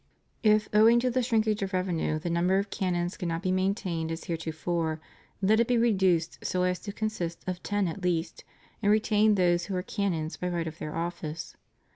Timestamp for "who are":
9.65-9.83